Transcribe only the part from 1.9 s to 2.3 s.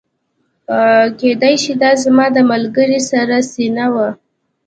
زما